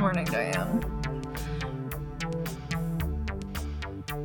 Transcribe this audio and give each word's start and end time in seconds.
Morning, 0.00 0.24
Diane. 0.24 0.80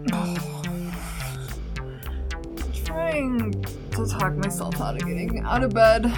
trying 2.84 3.52
to 3.92 4.08
talk 4.08 4.36
myself 4.36 4.82
out 4.82 4.96
of 4.96 5.08
getting 5.08 5.44
out 5.46 5.64
of 5.64 5.74
bed. 5.74 6.12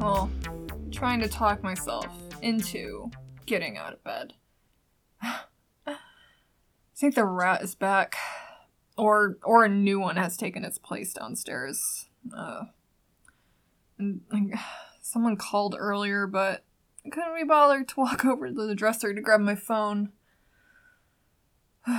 Well, 0.00 0.30
trying 0.90 1.20
to 1.20 1.28
talk 1.28 1.62
myself 1.62 2.06
into 2.42 3.10
getting 3.46 3.76
out 3.76 3.92
of 3.92 4.02
bed. 4.02 4.34
I 5.22 5.36
think 6.96 7.14
the 7.14 7.24
rat 7.24 7.62
is 7.62 7.74
back. 7.74 8.16
Or 8.96 9.38
or 9.44 9.64
a 9.64 9.68
new 9.68 10.00
one 10.00 10.16
has 10.16 10.36
taken 10.36 10.64
its 10.64 10.78
place 10.78 11.12
downstairs. 11.12 12.08
Uh, 12.36 12.64
and 13.98 14.22
like, 14.32 14.58
someone 15.00 15.36
called 15.36 15.76
earlier, 15.78 16.26
but 16.26 16.64
couldn't 17.08 17.36
be 17.36 17.44
bothered 17.44 17.88
to 17.88 18.00
walk 18.00 18.24
over 18.26 18.48
to 18.48 18.66
the 18.66 18.74
dresser 18.74 19.14
to 19.14 19.20
grab 19.20 19.40
my 19.40 19.54
phone. 19.54 20.10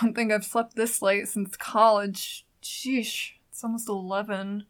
Don't 0.00 0.14
think 0.14 0.32
I've 0.32 0.44
slept 0.44 0.76
this 0.76 1.02
late 1.02 1.28
since 1.28 1.56
college. 1.56 2.46
Sheesh, 2.62 3.32
it's 3.50 3.62
almost 3.64 3.88
11. 3.88 4.66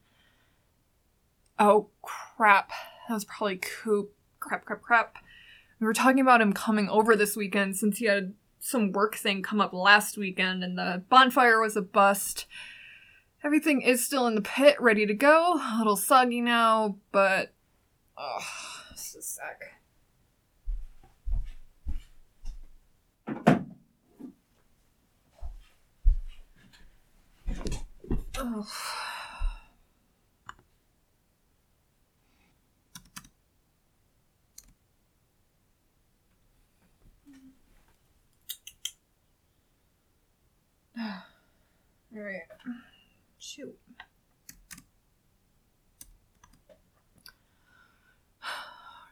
Oh, 1.59 1.89
crap. 2.01 2.71
That 3.09 3.15
was 3.15 3.25
probably 3.25 3.59
Coop. 3.59 4.15
Crap, 4.41 4.65
crap, 4.65 4.83
crap. 4.83 5.17
We 5.79 5.87
were 5.87 5.93
talking 5.93 6.21
about 6.21 6.41
him 6.41 6.53
coming 6.53 6.89
over 6.89 7.15
this 7.15 7.37
weekend 7.37 7.77
since 7.77 7.99
he 7.99 8.07
had 8.07 8.35
some 8.59 8.93
work 8.93 9.17
thing 9.17 9.43
come 9.43 9.61
up 9.61 9.73
last 9.73 10.17
weekend 10.17 10.63
and 10.63 10.79
the 10.79 11.03
bonfire 11.09 11.61
was 11.61 11.77
a 11.77 11.83
bust. 11.83 12.47
Everything 13.45 13.83
is 13.83 14.05
still 14.05 14.27
in 14.29 14.37
the 14.37 14.41
pit, 14.41 14.81
ready 14.81 15.05
to 15.07 15.15
go. 15.15 15.55
A 15.55 15.79
little 15.79 15.97
soggy 15.97 16.41
now, 16.41 16.97
but. 17.11 17.53
Oh, 18.25 18.39
just 18.93 19.17
a 19.17 19.23
sec. 19.23 19.63
Oh. 28.39 28.67
All 40.97 42.23
right. 42.23 42.43
Shoot. 43.41 43.77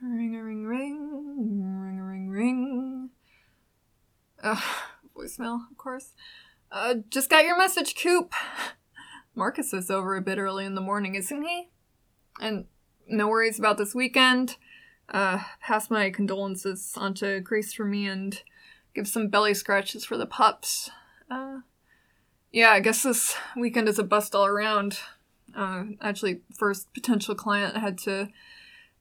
Ring 0.03 0.35
a 0.35 0.43
ring 0.43 0.65
ring, 0.65 1.63
ring 1.63 1.99
a 1.99 2.05
ring 2.05 2.31
ring. 2.31 3.11
Uh, 4.43 4.61
voicemail, 5.17 5.71
of 5.71 5.77
course. 5.77 6.13
Uh, 6.73 6.95
just 7.09 7.29
got 7.29 7.45
your 7.45 7.59
message, 7.59 7.95
Coop. 7.95 8.33
Marcus 9.35 9.73
is 9.73 9.91
over 9.91 10.17
a 10.17 10.23
bit 10.23 10.39
early 10.39 10.65
in 10.65 10.75
the 10.75 10.81
morning, 10.81 11.15
isn't 11.15 11.43
he? 11.43 11.69
And 12.41 12.67
no 13.09 13.29
worries 13.29 13.59
about 13.59 13.79
this 13.79 13.95
weekend. 13.95 14.57
Uh, 15.09 15.43
pass 15.61 15.91
my 15.91 16.11
condolences 16.11 16.93
on 16.97 17.15
to 17.15 17.41
Grace 17.41 17.73
for 17.73 17.85
me 17.85 18.07
and 18.07 18.43
give 18.95 19.09
some 19.09 19.29
belly 19.29 19.55
scratches 19.55 20.05
for 20.05 20.17
the 20.17 20.27
pups. 20.27 20.91
Uh, 21.31 21.59
yeah, 22.53 22.71
I 22.71 22.81
guess 22.81 23.03
this 23.03 23.37
weekend 23.57 23.89
is 23.89 23.99
a 23.99 24.05
bust 24.05 24.35
all 24.35 24.47
around. 24.47 24.99
Uh, 25.55 25.85
actually, 26.01 26.43
first 26.57 26.93
potential 26.95 27.35
client 27.35 27.77
had 27.77 27.99
to 27.99 28.29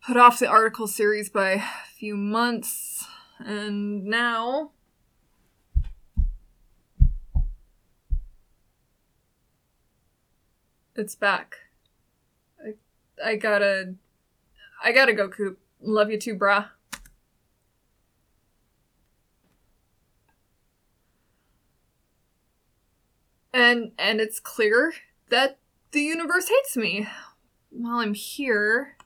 put 0.06 0.18
off 0.18 0.40
the 0.40 0.48
article 0.48 0.88
series 0.88 1.30
by 1.30 1.52
a 1.52 1.64
few 1.96 2.16
months, 2.16 3.06
and 3.40 4.06
now. 4.06 4.72
It's 11.00 11.16
back. 11.16 11.56
I, 12.62 12.74
I 13.24 13.36
gotta. 13.38 13.94
I 14.84 14.92
gotta 14.92 15.14
go, 15.14 15.30
Coop. 15.30 15.58
Love 15.80 16.12
you 16.12 16.20
too, 16.20 16.36
brah. 16.36 16.72
And 23.54 23.94
and 23.98 24.20
it's 24.20 24.42
clear 24.42 24.92
that 25.30 25.60
the 25.92 26.02
universe 26.02 26.50
hates 26.50 26.76
me. 26.76 27.08
While 27.70 28.00
I'm 28.00 28.14
here. 28.14 28.98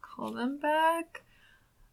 Call 0.00 0.30
them 0.32 0.60
back. 0.60 1.24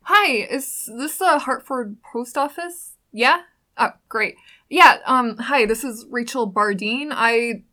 Hi, 0.04 0.32
is 0.32 0.92
this 0.96 1.18
the 1.18 1.40
Hartford 1.40 2.04
Post 2.04 2.38
Office? 2.38 2.98
Yeah? 3.12 3.42
Oh, 3.78 3.92
great. 4.10 4.36
Yeah, 4.70 4.98
um, 5.06 5.38
hi, 5.38 5.66
this 5.66 5.84
is 5.84 6.06
Rachel 6.10 6.46
Bardine. 6.46 7.12
I 7.12 7.64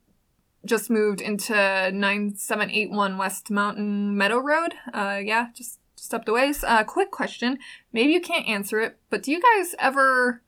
just 0.65 0.89
moved 0.89 1.21
into 1.21 1.53
9781 1.53 3.17
West 3.17 3.49
Mountain 3.51 4.17
Meadow 4.17 4.39
Road. 4.39 4.73
Uh, 4.93 5.19
yeah, 5.23 5.47
just 5.55 5.79
stepped 5.95 6.29
away. 6.29 6.53
Uh, 6.65 6.83
quick 6.83 7.11
question. 7.11 7.57
Maybe 7.93 8.13
you 8.13 8.21
can't 8.21 8.47
answer 8.47 8.79
it, 8.79 8.97
but 9.09 9.23
do 9.23 9.31
you 9.31 9.41
guys 9.41 9.75
ever 9.79 10.41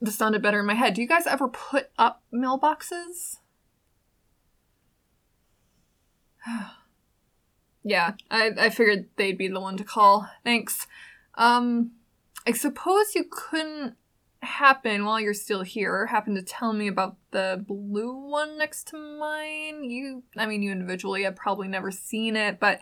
this 0.00 0.16
sounded 0.16 0.42
better 0.42 0.60
in 0.60 0.66
my 0.66 0.74
head. 0.74 0.94
Do 0.94 1.02
you 1.02 1.08
guys 1.08 1.26
ever 1.26 1.48
put 1.48 1.90
up 1.98 2.22
mailboxes? 2.32 3.38
yeah, 7.82 8.12
I, 8.30 8.52
I 8.56 8.70
figured 8.70 9.06
they'd 9.16 9.36
be 9.38 9.48
the 9.48 9.60
one 9.60 9.76
to 9.76 9.84
call. 9.84 10.28
Thanks. 10.44 10.86
Um, 11.34 11.92
I 12.48 12.52
suppose 12.52 13.14
you 13.14 13.26
couldn't 13.30 13.94
happen 14.40 15.04
while 15.04 15.20
you're 15.20 15.34
still 15.34 15.60
here. 15.60 16.06
Happen 16.06 16.34
to 16.34 16.40
tell 16.40 16.72
me 16.72 16.88
about 16.88 17.16
the 17.30 17.62
blue 17.68 18.10
one 18.26 18.56
next 18.56 18.88
to 18.88 18.96
mine. 18.96 19.84
You, 19.84 20.22
I 20.34 20.46
mean, 20.46 20.62
you 20.62 20.72
individually 20.72 21.24
have 21.24 21.36
probably 21.36 21.68
never 21.68 21.90
seen 21.90 22.36
it, 22.36 22.58
but 22.58 22.80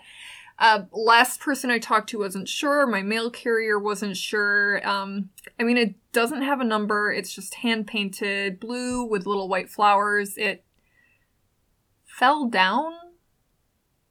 uh, 0.60 0.82
last 0.92 1.40
person 1.40 1.72
I 1.72 1.80
talked 1.80 2.10
to 2.10 2.20
wasn't 2.20 2.48
sure. 2.48 2.86
My 2.86 3.02
mail 3.02 3.28
carrier 3.28 3.76
wasn't 3.76 4.16
sure. 4.16 4.86
Um, 4.88 5.30
I 5.58 5.64
mean, 5.64 5.78
it 5.78 5.96
doesn't 6.12 6.42
have 6.42 6.60
a 6.60 6.64
number. 6.64 7.10
It's 7.10 7.34
just 7.34 7.54
hand 7.54 7.88
painted 7.88 8.60
blue 8.60 9.02
with 9.02 9.26
little 9.26 9.48
white 9.48 9.68
flowers. 9.68 10.38
It 10.38 10.62
fell 12.04 12.46
down 12.46 12.92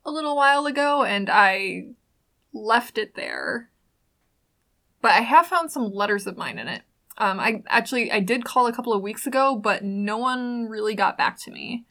a 0.04 0.12
little 0.12 0.36
while 0.36 0.66
ago, 0.66 1.06
and 1.06 1.30
I 1.30 1.92
left 2.52 2.98
it 2.98 3.16
there. 3.16 3.70
But 5.06 5.12
I 5.12 5.22
have 5.22 5.46
found 5.46 5.72
some 5.72 5.94
letters 5.94 6.26
of 6.26 6.36
mine 6.36 6.58
in 6.58 6.68
it. 6.68 6.82
Um, 7.20 7.40
I 7.40 7.62
actually 7.68 8.12
I 8.12 8.22
did 8.22 8.44
call 8.44 8.66
a 8.66 8.74
couple 8.74 8.92
of 8.92 9.04
weeks 9.04 9.28
ago, 9.28 9.56
but 9.56 9.84
no 9.84 10.18
one 10.18 10.66
really 10.68 10.96
got 10.96 11.16
back 11.16 11.40
to 11.42 11.52
me. 11.52 11.86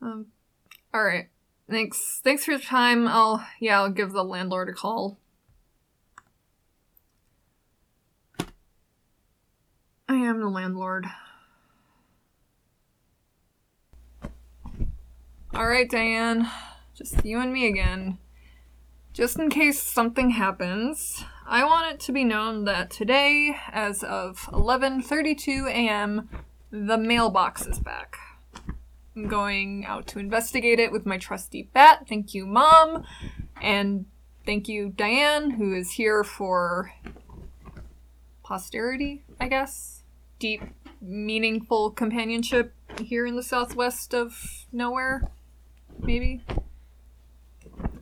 Um, 0.00 0.28
all 0.94 1.04
right. 1.04 1.28
Thanks. 1.68 2.22
Thanks 2.24 2.42
for 2.42 2.52
your 2.52 2.60
time. 2.60 3.06
I'll 3.06 3.46
yeah, 3.60 3.82
I'll 3.82 3.90
give 3.90 4.12
the 4.12 4.24
landlord 4.24 4.70
a 4.70 4.72
call. 4.72 5.18
I 10.08 10.14
am 10.14 10.40
the 10.40 10.48
landlord. 10.48 11.04
All 15.52 15.68
right, 15.68 15.90
Diane. 15.90 16.48
Just 16.98 17.24
you 17.24 17.38
and 17.38 17.52
me 17.52 17.68
again. 17.68 18.18
Just 19.12 19.38
in 19.38 19.50
case 19.50 19.80
something 19.80 20.30
happens, 20.30 21.22
I 21.46 21.64
want 21.64 21.94
it 21.94 22.00
to 22.00 22.12
be 22.12 22.24
known 22.24 22.64
that 22.64 22.90
today, 22.90 23.54
as 23.70 24.02
of 24.02 24.48
11:32 24.52 25.68
a.m., 25.68 26.28
the 26.72 26.98
mailbox 26.98 27.68
is 27.68 27.78
back. 27.78 28.16
I'm 29.14 29.28
going 29.28 29.86
out 29.86 30.08
to 30.08 30.18
investigate 30.18 30.80
it 30.80 30.90
with 30.90 31.06
my 31.06 31.18
trusty 31.18 31.70
bat. 31.72 32.06
Thank 32.08 32.34
you, 32.34 32.46
Mom. 32.46 33.04
And 33.62 34.06
thank 34.44 34.66
you, 34.66 34.88
Diane, 34.88 35.52
who 35.52 35.72
is 35.72 35.92
here 35.92 36.24
for 36.24 36.94
posterity, 38.42 39.22
I 39.40 39.46
guess. 39.46 40.02
Deep, 40.40 40.64
meaningful 41.00 41.92
companionship 41.92 42.74
here 43.00 43.24
in 43.24 43.36
the 43.36 43.44
southwest 43.44 44.14
of 44.14 44.66
nowhere, 44.72 45.30
maybe. 46.00 46.42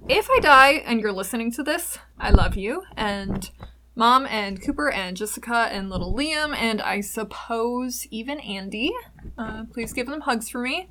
If 0.09 0.31
I 0.31 0.39
die 0.39 0.73
and 0.85 1.01
you're 1.01 1.13
listening 1.13 1.51
to 1.53 1.65
this, 1.65 1.99
I 2.17 2.31
love 2.31 2.57
you. 2.57 2.85
And 2.97 3.51
Mom 3.97 4.25
and 4.27 4.63
Cooper 4.63 4.89
and 4.89 5.17
Jessica 5.17 5.69
and 5.73 5.91
little 5.91 6.15
Liam 6.15 6.57
and 6.57 6.81
I 6.81 7.01
suppose 7.01 8.07
even 8.13 8.39
Andy. 8.39 8.93
Uh, 9.37 9.65
please 9.73 9.93
give 9.93 10.07
them 10.07 10.21
hugs 10.21 10.49
for 10.49 10.63
me. 10.63 10.89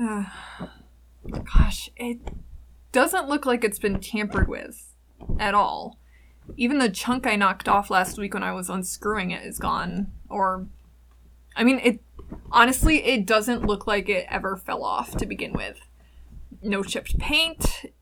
Uh, 0.00 0.24
gosh, 1.54 1.90
it 1.96 2.18
doesn't 2.90 3.28
look 3.28 3.46
like 3.46 3.62
it's 3.62 3.78
been 3.78 4.00
tampered 4.00 4.48
with 4.48 4.92
at 5.38 5.54
all. 5.54 5.98
even 6.56 6.78
the 6.78 6.90
chunk 6.90 7.24
I 7.24 7.36
knocked 7.36 7.68
off 7.68 7.88
last 7.88 8.18
week 8.18 8.34
when 8.34 8.42
I 8.42 8.52
was 8.52 8.68
unscrewing 8.68 9.30
it 9.30 9.46
is 9.46 9.60
gone. 9.60 10.10
Or, 10.28 10.66
I 11.54 11.62
mean, 11.62 11.78
it 11.84 12.00
honestly, 12.50 13.04
it 13.04 13.26
doesn't 13.26 13.64
look 13.64 13.86
like 13.86 14.08
it 14.08 14.26
ever 14.28 14.56
fell 14.56 14.82
off 14.82 15.16
to 15.18 15.24
begin 15.26 15.52
with. 15.52 15.78
No 16.62 16.82
chipped 16.82 17.18
paint. 17.18 17.92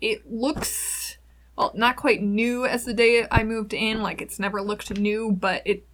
It 0.00 0.30
looks, 0.30 1.18
well, 1.56 1.72
not 1.74 1.96
quite 1.96 2.22
new 2.22 2.66
as 2.66 2.84
the 2.84 2.94
day 2.94 3.26
I 3.30 3.44
moved 3.44 3.74
in. 3.74 4.02
Like, 4.02 4.20
it's 4.20 4.38
never 4.38 4.60
looked 4.60 4.96
new, 4.98 5.32
but 5.32 5.62
it 5.64 5.84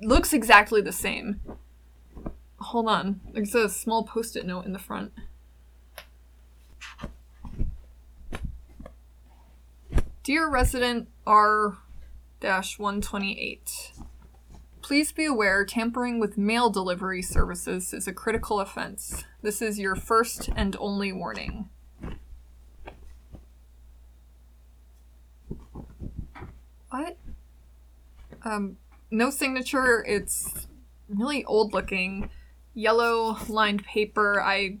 looks 0.00 0.32
exactly 0.32 0.80
the 0.80 0.92
same. 0.92 1.40
Hold 2.58 2.88
on. 2.88 3.20
There's 3.32 3.54
a 3.54 3.68
small 3.68 4.04
post 4.04 4.36
it 4.36 4.46
note 4.46 4.64
in 4.64 4.72
the 4.72 4.78
front. 4.78 5.12
Dear 10.22 10.48
resident 10.48 11.08
R 11.26 11.78
128, 12.40 13.92
please 14.86 15.10
be 15.10 15.24
aware 15.24 15.64
tampering 15.64 16.20
with 16.20 16.38
mail 16.38 16.70
delivery 16.70 17.20
services 17.20 17.92
is 17.92 18.06
a 18.06 18.12
critical 18.12 18.60
offense. 18.60 19.24
This 19.42 19.60
is 19.60 19.80
your 19.80 19.96
first 19.96 20.48
and 20.54 20.76
only 20.78 21.12
warning. 21.12 21.68
What? 26.88 27.16
Um, 28.44 28.76
no 29.10 29.30
signature. 29.30 30.04
It's 30.06 30.68
really 31.08 31.44
old 31.46 31.72
looking. 31.72 32.30
Yellow 32.72 33.38
lined 33.48 33.84
paper. 33.84 34.40
I 34.40 34.78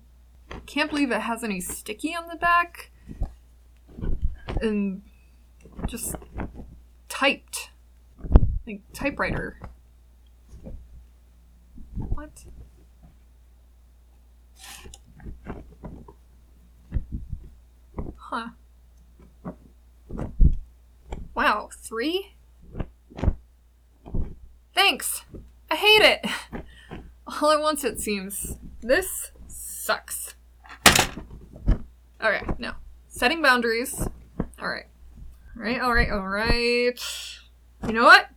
can't 0.66 0.88
believe 0.88 1.10
it 1.10 1.22
has 1.22 1.42
any 1.42 1.60
sticky 1.60 2.14
on 2.14 2.28
the 2.28 2.36
back. 2.36 2.92
And 4.62 5.02
just 5.88 6.14
typed. 7.08 7.70
Like 8.68 8.82
typewriter. 8.92 9.58
What? 11.96 12.44
Huh. 18.16 18.48
Wow, 21.34 21.68
three? 21.72 22.34
Thanks! 24.74 25.24
I 25.70 25.76
hate 25.76 26.02
it! 26.02 26.26
All 27.26 27.50
at 27.50 27.60
once, 27.60 27.84
it 27.84 28.00
seems. 28.00 28.56
This 28.80 29.32
sucks. 29.48 30.34
Okay, 32.22 32.42
no. 32.58 32.72
Setting 33.08 33.42
boundaries. 33.42 34.08
Alright. 34.60 34.86
Alright, 35.56 35.80
alright, 35.80 36.10
alright. 36.10 37.00
You 37.86 37.92
know 37.92 38.04
what? 38.04 38.28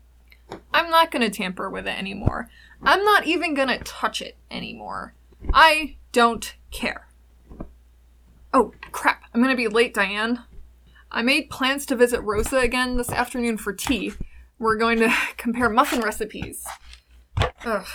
I'm 0.74 0.90
not 0.90 1.12
gonna 1.12 1.30
tamper 1.30 1.70
with 1.70 1.88
it 1.88 1.98
anymore. 1.98 2.50
I'm 2.81 3.04
not 3.04 3.28
even 3.28 3.54
gonna 3.54 3.80
touch 3.80 4.22
it 4.22 4.38
anymore. 4.50 5.14
I 5.54 5.98
don't 6.12 6.56
care. 6.72 7.08
Oh, 8.54 8.74
crap. 8.92 9.24
I'm 9.34 9.42
gonna 9.42 9.56
be 9.56 9.68
late, 9.68 9.94
Diane. 9.94 10.44
I 11.12 11.22
made 11.22 11.50
plans 11.50 11.86
to 11.88 11.96
visit 11.96 12.22
Rosa 12.22 12.58
again 12.58 12.98
this 12.98 13.12
afternoon 13.12 13.58
for 13.58 13.74
tea. 13.74 14.14
We're 14.60 14.78
going 14.78 15.00
to 15.00 15.14
compare 15.38 15.70
muffin 15.70 16.02
recipes. 16.02 16.66
Ugh. 17.66 17.88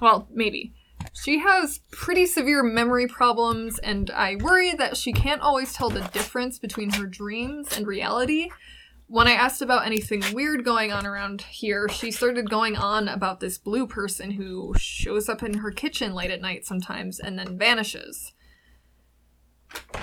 Well, 0.00 0.28
maybe. 0.30 0.72
She 1.12 1.38
has 1.40 1.80
pretty 1.90 2.26
severe 2.26 2.62
memory 2.62 3.06
problems, 3.06 3.78
and 3.78 4.10
I 4.10 4.36
worry 4.36 4.72
that 4.74 4.96
she 4.96 5.12
can't 5.12 5.40
always 5.40 5.72
tell 5.72 5.90
the 5.90 6.00
difference 6.00 6.58
between 6.58 6.90
her 6.90 7.06
dreams 7.06 7.76
and 7.76 7.86
reality. 7.86 8.50
When 9.10 9.26
I 9.26 9.32
asked 9.32 9.60
about 9.60 9.86
anything 9.86 10.22
weird 10.32 10.64
going 10.64 10.92
on 10.92 11.04
around 11.04 11.42
here, 11.42 11.88
she 11.88 12.12
started 12.12 12.48
going 12.48 12.76
on 12.76 13.08
about 13.08 13.40
this 13.40 13.58
blue 13.58 13.88
person 13.88 14.30
who 14.30 14.72
shows 14.78 15.28
up 15.28 15.42
in 15.42 15.54
her 15.54 15.72
kitchen 15.72 16.14
late 16.14 16.30
at 16.30 16.40
night 16.40 16.64
sometimes 16.64 17.18
and 17.18 17.36
then 17.36 17.58
vanishes. 17.58 18.34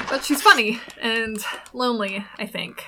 But 0.09 0.25
she's 0.25 0.41
funny 0.41 0.81
and 1.01 1.37
lonely, 1.71 2.25
I 2.37 2.47
think. 2.47 2.83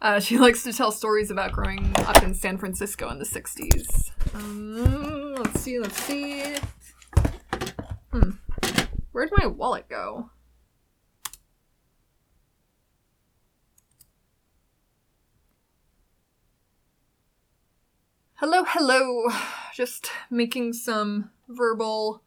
Uh, 0.00 0.20
she 0.20 0.38
likes 0.38 0.62
to 0.62 0.72
tell 0.72 0.92
stories 0.92 1.28
about 1.28 1.50
growing 1.50 1.92
up 2.06 2.22
in 2.22 2.34
San 2.34 2.56
Francisco 2.56 3.08
in 3.10 3.18
the 3.18 3.24
60s. 3.24 4.12
Um, 4.34 5.34
let's 5.34 5.60
see, 5.60 5.80
let's 5.80 6.00
see. 6.00 6.54
Hmm. 8.12 8.30
Where'd 9.10 9.30
my 9.36 9.46
wallet 9.46 9.88
go? 9.88 10.30
Hello. 18.72 19.30
Just 19.72 20.10
making 20.28 20.74
some 20.74 21.30
verbal 21.48 22.22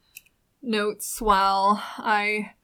notes 0.60 1.20
while 1.20 1.80
I. 1.98 2.54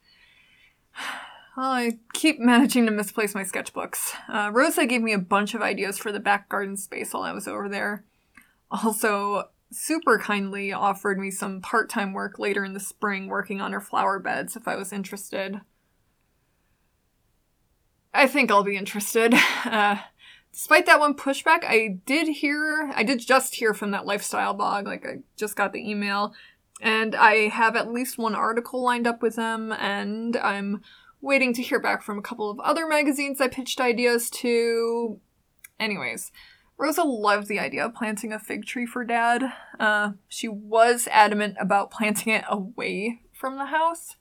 I 1.55 1.99
keep 2.11 2.39
managing 2.39 2.85
to 2.87 2.91
misplace 2.91 3.33
my 3.33 3.43
sketchbooks. 3.43 4.15
Uh, 4.27 4.51
Rosa 4.51 4.85
gave 4.85 5.01
me 5.01 5.13
a 5.13 5.17
bunch 5.17 5.53
of 5.53 5.61
ideas 5.61 5.97
for 5.97 6.11
the 6.11 6.19
back 6.19 6.49
garden 6.49 6.75
space 6.75 7.13
while 7.13 7.23
I 7.23 7.31
was 7.31 7.47
over 7.47 7.69
there. 7.69 8.03
Also, 8.69 9.45
super 9.71 10.19
kindly 10.19 10.73
offered 10.73 11.17
me 11.17 11.31
some 11.31 11.61
part 11.61 11.89
time 11.89 12.11
work 12.11 12.37
later 12.37 12.65
in 12.65 12.73
the 12.73 12.81
spring 12.81 13.27
working 13.27 13.61
on 13.61 13.71
her 13.71 13.79
flower 13.79 14.19
beds 14.19 14.57
if 14.57 14.67
I 14.67 14.75
was 14.75 14.91
interested. 14.91 15.61
I 18.13 18.27
think 18.27 18.51
I'll 18.51 18.63
be 18.63 18.75
interested. 18.75 19.33
Uh, 19.65 19.97
despite 20.51 20.85
that 20.85 20.99
one 20.99 21.13
pushback, 21.13 21.63
I 21.63 21.99
did 22.05 22.27
hear, 22.27 22.91
I 22.95 23.03
did 23.03 23.19
just 23.19 23.55
hear 23.55 23.73
from 23.73 23.91
that 23.91 24.05
lifestyle 24.05 24.53
blog, 24.53 24.85
like 24.85 25.05
I 25.05 25.19
just 25.37 25.55
got 25.55 25.73
the 25.73 25.89
email, 25.89 26.33
and 26.81 27.15
I 27.15 27.49
have 27.49 27.75
at 27.75 27.91
least 27.91 28.17
one 28.17 28.35
article 28.35 28.83
lined 28.83 29.07
up 29.07 29.21
with 29.21 29.35
them, 29.35 29.71
and 29.71 30.35
I'm 30.37 30.81
waiting 31.21 31.53
to 31.53 31.61
hear 31.61 31.79
back 31.79 32.01
from 32.01 32.17
a 32.17 32.21
couple 32.23 32.49
of 32.49 32.59
other 32.61 32.87
magazines 32.87 33.41
I 33.41 33.47
pitched 33.47 33.81
ideas 33.81 34.29
to. 34.31 35.19
Anyways, 35.79 36.31
Rosa 36.77 37.03
loved 37.03 37.47
the 37.47 37.59
idea 37.59 37.85
of 37.85 37.93
planting 37.93 38.31
a 38.31 38.39
fig 38.39 38.65
tree 38.65 38.85
for 38.85 39.03
dad. 39.03 39.43
Uh, 39.79 40.11
she 40.27 40.47
was 40.47 41.07
adamant 41.11 41.57
about 41.59 41.91
planting 41.91 42.33
it 42.33 42.45
away 42.49 43.21
from 43.33 43.57
the 43.57 43.65
house. 43.65 44.15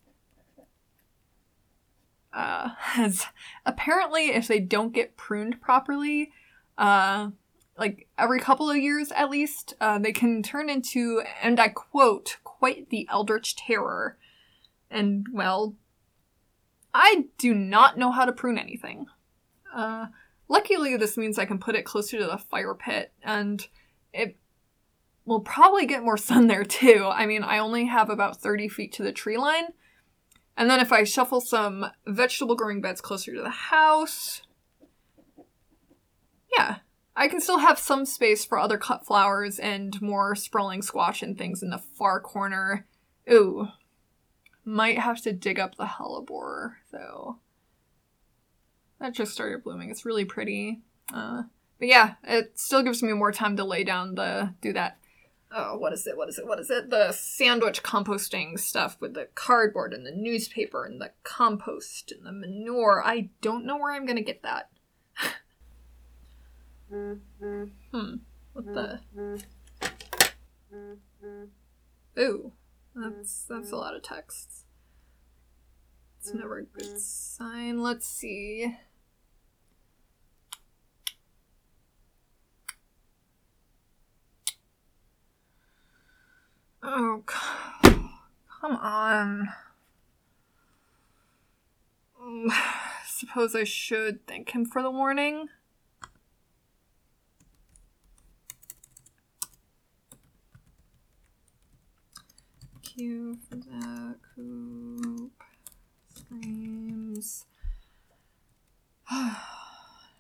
Uh, 2.69 2.75
as 2.97 3.27
apparently, 3.65 4.31
if 4.31 4.49
they 4.49 4.61
don't 4.61 4.93
get 4.93 5.17
pruned 5.17 5.61
properly, 5.61 6.33
uh, 6.77 7.31
like 7.79 8.09
every 8.19 8.41
couple 8.41 8.71
of 8.71 8.77
years 8.77 9.13
at 9.13 9.31
least, 9.31 9.75
uh, 9.81 9.99
they 9.99 10.13
can 10.13 10.43
turn 10.43 10.69
into, 10.69 11.23
and 11.43 11.61
I 11.61 11.69
quote, 11.69 12.39
quite 12.45 12.91
the 12.91 13.07
eldritch 13.11 13.57
terror. 13.57 14.19
And, 14.91 15.27
well, 15.33 15.75
I 16.95 17.27
do 17.37 17.55
not 17.55 17.99
know 17.99 18.11
how 18.11 18.25
to 18.25 18.33
prune 18.33 18.59
anything. 18.59 19.07
Uh, 19.75 20.07
Luckily, 20.49 20.97
this 20.97 21.17
means 21.17 21.39
I 21.39 21.45
can 21.45 21.59
put 21.59 21.77
it 21.77 21.85
closer 21.85 22.19
to 22.19 22.27
the 22.27 22.39
fire 22.39 22.75
pit, 22.75 23.13
and 23.23 23.67
it 24.13 24.37
will 25.27 25.41
probably 25.41 25.87
get 25.87 26.03
more 26.03 26.17
sun 26.17 26.47
there 26.47 26.65
too. 26.65 27.09
I 27.13 27.27
mean, 27.27 27.43
I 27.43 27.59
only 27.59 27.85
have 27.87 28.11
about 28.11 28.41
30 28.41 28.69
feet 28.69 28.93
to 28.95 29.03
the 29.03 29.13
tree 29.13 29.37
line. 29.37 29.69
And 30.59 30.69
then 30.69 30.81
if 30.81 30.91
I 30.91 31.05
shuffle 31.05 31.41
some 31.41 31.87
vegetable 32.05 32.57
growing 32.57 32.81
beds 32.81 33.01
closer 33.01 33.33
to 33.33 33.41
the 33.41 33.49
house, 33.49 34.43
yeah, 36.53 36.79
I 37.15 37.29
can 37.29 37.41
still 37.41 37.59
have 37.59 37.79
some 37.79 38.05
space 38.05 38.45
for 38.45 38.59
other 38.59 38.77
cut 38.77 39.07
flowers 39.07 39.61
and 39.61 40.03
more 40.03 40.35
sprawling 40.35 40.83
squash 40.83 41.23
and 41.23 41.39
things 41.39 41.63
in 41.63 41.71
the 41.71 41.79
far 41.79 42.19
corner. 42.19 42.89
Ooh, 43.31 43.69
might 44.65 44.99
have 44.99 45.23
to 45.23 45.33
dig 45.33 45.61
up 45.61 45.77
the 45.77 45.85
hellebore 45.85 46.73
though. 46.91 47.39
That 48.99 49.15
just 49.15 49.33
started 49.33 49.63
blooming. 49.63 49.91
It's 49.91 50.05
really 50.05 50.25
pretty. 50.25 50.81
Uh, 51.15 51.45
but 51.79 51.87
yeah, 51.87 52.15
it 52.25 52.59
still 52.59 52.83
gives 52.83 53.01
me 53.01 53.13
more 53.13 53.31
time 53.31 53.57
to 53.59 53.65
lay 53.65 53.85
down 53.85 54.17
the 54.17 54.55
do 54.61 54.73
that. 54.73 54.99
Oh, 55.51 55.79
what 55.79 55.93
is 55.95 56.07
it? 56.07 56.17
What 56.17 56.29
is 56.29 56.39
it? 56.39 56.47
What 56.47 56.61
is 56.61 56.71
it? 56.71 56.91
The 56.91 57.13
sandwich 57.13 57.83
composting 57.83 58.59
stuff 58.59 58.99
with 59.01 59.15
the 59.15 59.29
cardboard 59.35 59.95
and 59.95 60.05
the 60.05 60.11
newspaper 60.11 60.85
and 60.85 61.01
the 61.01 61.13
compost 61.25 62.13
and 62.13 62.27
the 62.27 62.33
manure. 62.33 63.03
I 63.05 63.31
don't 63.41 63.65
know 63.65 63.79
where 63.79 63.93
I'm 63.93 64.07
gonna 64.07 64.23
get 64.23 64.43
that. 64.43 64.71
Mm-hmm. 66.93 67.65
hmm. 67.93 68.15
What 68.55 68.67
the? 68.75 69.01
Mm-hmm. 69.17 69.37
Ooh, 72.19 72.53
that's 72.95 73.45
mm-hmm. 73.45 73.55
that's 73.55 73.73
a 73.73 73.77
lot 73.77 73.95
of 73.95 74.03
texts. 74.03 74.65
It's 76.19 76.35
never 76.35 76.59
a 76.59 76.65
good 76.65 76.99
sign. 76.99 77.81
Let's 77.81 78.07
see. 78.07 78.77
Oh, 86.83 87.23
come 87.27 88.77
on. 88.77 89.49
Suppose 93.07 93.55
I 93.55 93.65
should 93.65 94.27
thank 94.27 94.51
him 94.51 94.65
for 94.65 94.83
the 94.83 94.91
warning. 94.91 95.49
You 102.95 103.39
for 103.49 103.55
the 103.55 104.17
coop 104.35 105.31
screams. 106.13 107.47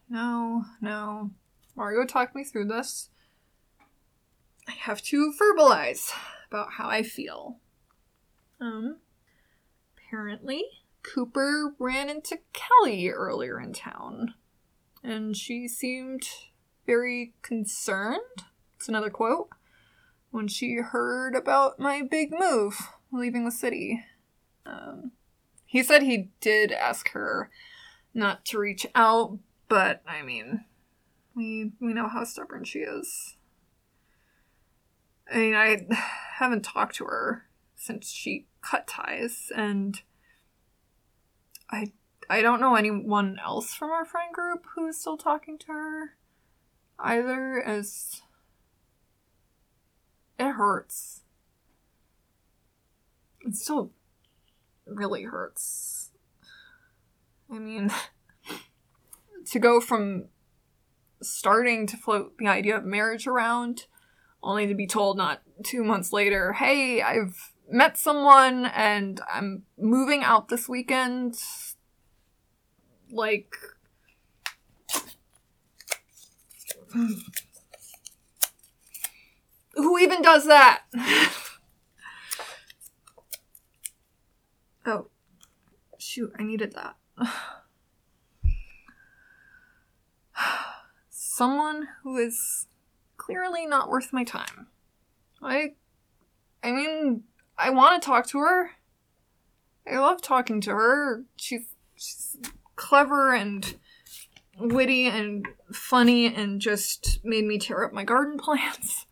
no, 0.08 0.64
no. 0.80 1.30
Mario 1.74 2.04
talked 2.04 2.36
me 2.36 2.44
through 2.44 2.66
this. 2.66 3.10
I 4.68 4.72
have 4.72 5.02
to 5.02 5.32
verbalize 5.40 6.12
about 6.50 6.72
how 6.72 6.88
I 6.88 7.02
feel. 7.02 7.58
Um, 8.60 8.98
apparently, 9.96 10.64
Cooper 11.02 11.74
ran 11.78 12.08
into 12.08 12.38
Kelly 12.52 13.08
earlier 13.08 13.60
in 13.60 13.72
town, 13.72 14.34
and 15.02 15.36
she 15.36 15.68
seemed 15.68 16.28
very 16.86 17.34
concerned. 17.42 18.44
It's 18.76 18.88
another 18.88 19.10
quote. 19.10 19.48
When 20.30 20.48
she 20.48 20.76
heard 20.76 21.34
about 21.34 21.78
my 21.78 22.02
big 22.02 22.32
move, 22.38 22.78
leaving 23.10 23.44
the 23.44 23.52
city. 23.52 24.04
Um, 24.66 25.12
he 25.64 25.82
said 25.82 26.02
he 26.02 26.30
did 26.40 26.72
ask 26.72 27.10
her 27.10 27.50
not 28.12 28.44
to 28.46 28.58
reach 28.58 28.86
out, 28.94 29.38
but 29.68 30.02
I 30.06 30.22
mean, 30.22 30.64
we 31.34 31.72
we 31.80 31.94
know 31.94 32.08
how 32.08 32.24
stubborn 32.24 32.64
she 32.64 32.80
is. 32.80 33.36
I 35.30 35.36
mean, 35.36 35.54
I 35.54 35.86
haven't 36.38 36.64
talked 36.64 36.96
to 36.96 37.04
her 37.04 37.44
since 37.76 38.10
she 38.10 38.46
cut 38.62 38.86
ties, 38.86 39.52
and 39.54 40.00
I 41.70 41.92
I 42.30 42.42
don't 42.42 42.60
know 42.60 42.74
anyone 42.74 43.38
else 43.42 43.74
from 43.74 43.90
our 43.90 44.04
friend 44.04 44.32
group 44.32 44.66
who 44.74 44.86
is 44.86 45.00
still 45.00 45.16
talking 45.16 45.58
to 45.58 45.66
her 45.68 46.16
either. 46.98 47.62
As 47.62 48.22
it 50.38 50.52
hurts. 50.52 51.22
It 53.40 53.56
still 53.56 53.92
really 54.86 55.24
hurts. 55.24 56.10
I 57.50 57.58
mean, 57.58 57.90
to 59.46 59.58
go 59.58 59.80
from 59.80 60.26
starting 61.20 61.86
to 61.86 61.96
float 61.96 62.38
the 62.38 62.46
idea 62.46 62.76
of 62.76 62.84
marriage 62.84 63.26
around, 63.26 63.86
only 64.42 64.66
to 64.66 64.74
be 64.74 64.86
told 64.86 65.16
not 65.16 65.42
two 65.64 65.84
months 65.84 66.12
later, 66.12 66.52
hey, 66.52 67.02
I've 67.02 67.52
met 67.70 67.96
someone 67.98 68.66
and 68.66 69.20
I'm 69.32 69.64
moving 69.76 70.22
out 70.22 70.48
this 70.48 70.68
weekend. 70.68 71.36
Like, 73.10 73.52
who 79.74 79.98
even 79.98 80.22
does 80.22 80.46
that? 80.46 80.82
oh, 84.86 85.08
shoot, 85.98 86.32
I 86.38 86.44
needed 86.44 86.74
that. 86.74 86.96
Someone 91.10 91.88
who 92.02 92.16
is 92.16 92.66
clearly 93.28 93.66
not 93.66 93.90
worth 93.90 94.10
my 94.12 94.24
time. 94.24 94.68
I 95.42 95.72
I 96.62 96.72
mean, 96.72 97.24
I 97.58 97.70
want 97.70 98.00
to 98.00 98.06
talk 98.06 98.26
to 98.28 98.38
her. 98.38 98.70
I 99.86 99.98
love 99.98 100.22
talking 100.22 100.62
to 100.62 100.70
her. 100.70 101.24
She's 101.36 101.66
she's 101.94 102.38
clever 102.76 103.34
and 103.34 103.76
witty 104.58 105.06
and 105.06 105.46
funny 105.72 106.34
and 106.34 106.60
just 106.60 107.20
made 107.22 107.44
me 107.44 107.58
tear 107.58 107.84
up 107.84 107.92
my 107.92 108.04
garden 108.04 108.38
plants. 108.42 109.06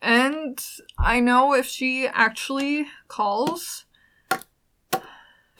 And 0.00 0.62
I 0.98 1.20
know 1.20 1.54
if 1.54 1.66
she 1.66 2.06
actually 2.06 2.86
calls, 3.08 3.84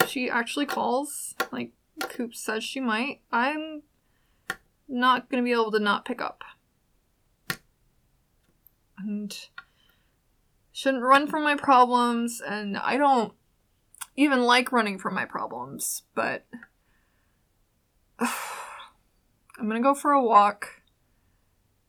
she 0.07 0.29
actually 0.29 0.67
calls, 0.67 1.35
like 1.51 1.73
Coop 2.01 2.35
says 2.35 2.63
she 2.63 2.81
might, 2.81 3.21
I'm 3.33 3.83
not 4.89 5.31
gonna 5.31 5.43
be 5.43 5.53
able 5.53 5.73
to 5.73 5.79
not 5.79 6.05
pick 6.05 6.21
up. 6.21 6.43
And 8.99 9.37
shouldn't 10.73 11.03
run 11.03 11.27
from 11.27 11.43
my 11.43 11.57
problems, 11.57 12.41
and 12.41 12.77
I 12.77 12.97
don't 12.97 13.33
even 14.17 14.43
like 14.43 14.73
running 14.73 14.99
from 14.99 15.15
my 15.15 15.25
problems, 15.25 16.03
but 16.15 16.47
I'm 18.19 19.69
gonna 19.69 19.81
go 19.81 19.95
for 19.95 20.13
a 20.13 20.23
walk 20.23 20.83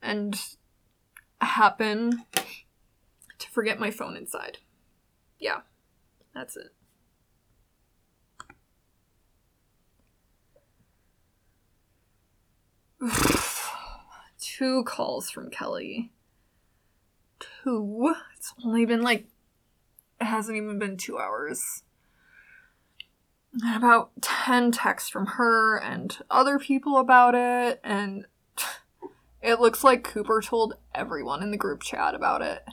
and 0.02 0.40
happen 1.42 2.24
to 3.40 3.50
forget 3.50 3.80
my 3.80 3.92
phone 3.92 4.16
inside. 4.16 4.60
Yeah, 5.40 5.62
that's 6.34 6.56
it. 6.56 6.74
Two 14.40 14.84
calls 14.84 15.30
from 15.30 15.50
Kelly. 15.50 16.12
Two? 17.40 18.16
It's 18.38 18.54
only 18.64 18.86
been 18.86 19.02
like, 19.02 19.28
it 20.22 20.26
hasn't 20.26 20.58
even 20.58 20.80
been 20.80 20.98
two 20.98 21.18
hours. 21.18 21.84
About 23.74 24.12
10 24.22 24.72
texts 24.72 25.10
from 25.10 25.26
her 25.26 25.78
and 25.78 26.18
other 26.30 26.60
people 26.60 26.98
about 26.98 27.36
it, 27.36 27.80
and 27.84 28.26
it 29.42 29.60
looks 29.60 29.84
like 29.84 30.04
Cooper 30.04 30.42
told 30.42 30.76
everyone 30.94 31.42
in 31.42 31.52
the 31.52 31.58
group 31.58 31.82
chat 31.82 32.16
about 32.16 32.42
it. 32.42 32.64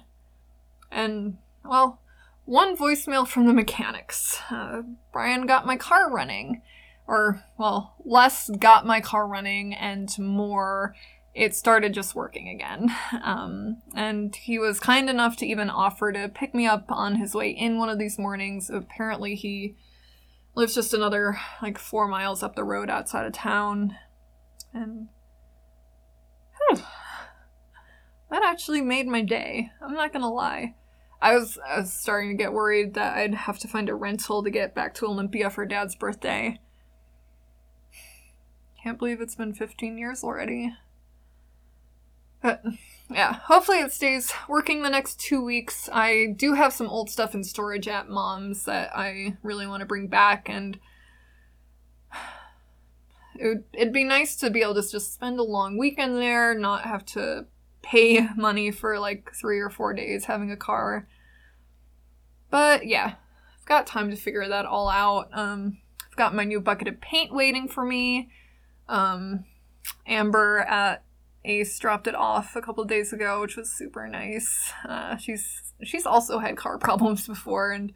And, 0.91 1.38
well, 1.64 2.00
one 2.45 2.76
voicemail 2.76 3.26
from 3.26 3.47
the 3.47 3.52
mechanics. 3.52 4.41
Uh, 4.50 4.83
Brian 5.12 5.47
got 5.47 5.67
my 5.67 5.76
car 5.76 6.11
running. 6.11 6.62
Or, 7.07 7.45
well, 7.59 7.95
less 8.05 8.49
got 8.49 8.87
my 8.87 9.01
car 9.01 9.27
running 9.27 9.75
and 9.75 10.17
more 10.19 10.95
it 11.35 11.55
started 11.55 11.95
just 11.95 12.15
working 12.15 12.49
again. 12.49 12.95
Um, 13.23 13.83
and 13.95 14.35
he 14.35 14.59
was 14.59 14.81
kind 14.81 15.09
enough 15.09 15.37
to 15.37 15.47
even 15.47 15.71
offer 15.71 16.11
to 16.13 16.29
pick 16.29 16.55
me 16.55 16.67
up 16.67 16.91
on 16.91 17.17
his 17.17 17.35
way 17.35 17.51
in 17.51 17.79
one 17.79 17.89
of 17.89 17.99
these 17.99 18.19
mornings. 18.19 18.69
Apparently, 18.69 19.37
he 19.37 19.77
lives 20.55 20.75
just 20.75 20.93
another 20.93 21.39
like 21.63 21.79
four 21.79 22.09
miles 22.09 22.43
up 22.43 22.57
the 22.57 22.65
road 22.65 22.91
outside 22.91 23.27
of 23.27 23.33
town. 23.33 23.97
And 24.75 25.09
that 28.31 28.43
actually 28.43 28.81
made 28.81 29.07
my 29.07 29.23
day. 29.23 29.71
I'm 29.81 29.95
not 29.95 30.13
gonna 30.13 30.33
lie. 30.33 30.75
I 31.21 31.37
was 31.37 31.59
I 31.65 31.81
was 31.81 31.93
starting 31.93 32.31
to 32.31 32.43
get 32.43 32.53
worried 32.53 32.95
that 32.95 33.17
I'd 33.17 33.35
have 33.35 33.59
to 33.61 33.69
find 33.69 33.89
a 33.89 33.95
rental 33.95 34.43
to 34.43 34.51
get 34.51 34.75
back 34.75 34.95
to 34.95 35.07
Olympia 35.07 35.51
for 35.51 35.65
Dad's 35.65 35.95
birthday. 35.95 36.59
Can't 38.83 38.99
believe 38.99 39.21
it's 39.21 39.37
been 39.37 39.55
15 39.55 39.97
years 39.97 40.25
already. 40.25 40.75
But 42.43 42.65
yeah, 43.09 43.35
hopefully 43.35 43.79
it 43.79 43.93
stays 43.93 44.33
working 44.49 44.83
the 44.83 44.91
next 44.91 45.21
two 45.21 45.45
weeks. 45.45 45.89
I 45.93 46.35
do 46.37 46.55
have 46.55 46.73
some 46.73 46.89
old 46.89 47.09
stuff 47.09 47.35
in 47.35 47.45
storage 47.45 47.87
at 47.87 48.09
mom's 48.09 48.65
that 48.65 48.91
I 48.97 49.37
really 49.43 49.67
want 49.67 49.81
to 49.81 49.87
bring 49.87 50.09
back, 50.09 50.49
and 50.49 50.81
it 53.39 53.47
would, 53.47 53.65
it'd 53.73 53.93
be 53.93 54.03
nice 54.03 54.35
to 54.37 54.51
be 54.51 54.62
able 54.62 54.75
to 54.75 54.83
just 54.83 55.15
spend 55.15 55.39
a 55.39 55.45
long 55.45 55.79
weekend 55.79 56.17
there, 56.17 56.53
not 56.59 56.83
have 56.83 57.05
to 57.07 57.47
pay 57.83 58.27
money 58.37 58.73
for 58.73 58.99
like 58.99 59.33
three 59.33 59.61
or 59.61 59.71
four 59.71 59.95
days 59.95 60.25
having 60.25 60.51
a 60.51 60.57
car. 60.57 61.07
But 62.51 62.87
yeah, 62.87 63.15
I've 63.61 63.67
got 63.67 63.87
time 63.87 64.11
to 64.11 64.17
figure 64.17 64.49
that 64.49 64.67
all 64.67 64.89
out. 64.89 65.29
Um, 65.33 65.79
I've 66.11 66.17
got 66.17 66.35
my 66.35 66.45
new 66.45 66.61
bucket 66.61 66.89
of 66.89 67.01
paint 67.01 67.33
waiting 67.33 67.69
for 67.69 67.85
me. 67.85 68.31
Um, 68.89 69.45
Amber 70.07 70.61
at 70.61 71.05
Ace 71.45 71.79
dropped 71.79 72.07
it 72.07 72.15
off 72.15 72.55
a 72.55 72.62
couple 72.62 72.85
days 72.85 73.12
ago, 73.12 73.41
which 73.41 73.57
was 73.57 73.71
super 73.71 74.07
nice. 74.07 74.73
Uh, 74.89 75.17
she's 75.17 75.73
she's 75.83 76.07
also 76.07 76.39
had 76.39 76.57
car 76.57 76.79
problems 76.79 77.27
before, 77.27 77.73
and 77.73 77.93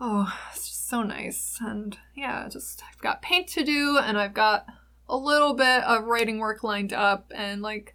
oh, 0.00 0.32
it's 0.52 0.68
just 0.68 0.88
so 0.88 1.02
nice. 1.02 1.58
And 1.60 1.96
yeah, 2.14 2.48
just 2.48 2.82
I've 2.88 3.00
got 3.00 3.22
paint 3.22 3.48
to 3.48 3.64
do, 3.64 3.98
and 3.98 4.18
I've 4.18 4.34
got 4.34 4.66
a 5.08 5.16
little 5.16 5.54
bit 5.54 5.84
of 5.84 6.04
writing 6.04 6.38
work 6.38 6.64
lined 6.64 6.92
up, 6.92 7.30
and 7.34 7.62
like 7.62 7.94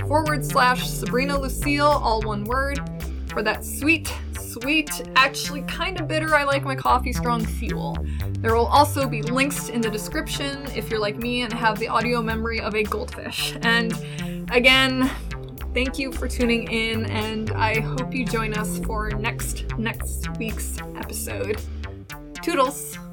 forward 0.08 0.44
slash 0.44 0.88
Sabrina 0.88 1.38
Lucille, 1.38 1.86
all 1.86 2.20
one 2.22 2.44
word, 2.44 2.80
for 3.28 3.42
that 3.42 3.64
sweet, 3.64 4.12
sweet, 4.38 4.90
actually 5.14 5.62
kind 5.62 6.00
of 6.00 6.08
bitter, 6.08 6.34
I 6.34 6.42
like 6.44 6.64
my 6.64 6.74
coffee 6.74 7.12
strong 7.12 7.46
fuel. 7.46 7.96
There 8.40 8.54
will 8.54 8.66
also 8.66 9.08
be 9.08 9.22
links 9.22 9.68
in 9.68 9.80
the 9.80 9.90
description 9.90 10.66
if 10.74 10.90
you're 10.90 10.98
like 10.98 11.16
me 11.16 11.42
and 11.42 11.52
have 11.52 11.78
the 11.78 11.88
audio 11.88 12.20
memory 12.22 12.60
of 12.60 12.74
a 12.74 12.82
goldfish. 12.82 13.56
And 13.62 13.92
again, 14.50 15.10
thank 15.74 15.98
you 15.98 16.10
for 16.10 16.26
tuning 16.26 16.70
in, 16.72 17.06
and 17.06 17.52
I 17.52 17.80
hope 17.80 18.12
you 18.14 18.24
join 18.24 18.54
us 18.54 18.78
for 18.80 19.10
next 19.10 19.66
next 19.78 20.28
week's 20.38 20.78
episode. 20.96 21.60
Toodles! 22.42 23.09